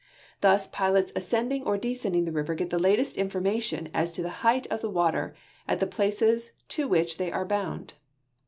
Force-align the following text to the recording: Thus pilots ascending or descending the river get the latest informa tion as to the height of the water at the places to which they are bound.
Thus 0.39 0.65
pilots 0.65 1.11
ascending 1.15 1.63
or 1.63 1.77
descending 1.77 2.25
the 2.25 2.31
river 2.31 2.55
get 2.55 2.71
the 2.71 2.79
latest 2.79 3.17
informa 3.17 3.61
tion 3.61 3.87
as 3.93 4.11
to 4.13 4.23
the 4.23 4.29
height 4.41 4.65
of 4.71 4.81
the 4.81 4.89
water 4.89 5.35
at 5.67 5.77
the 5.77 5.85
places 5.85 6.53
to 6.69 6.87
which 6.87 7.17
they 7.17 7.31
are 7.31 7.45
bound. 7.45 7.93